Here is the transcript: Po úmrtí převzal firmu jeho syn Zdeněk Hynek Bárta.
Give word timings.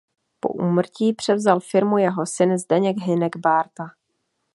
Po 0.39 0.49
úmrtí 0.49 1.13
převzal 1.13 1.59
firmu 1.59 1.97
jeho 1.97 2.25
syn 2.25 2.57
Zdeněk 2.57 2.97
Hynek 2.97 3.37
Bárta. 3.37 3.85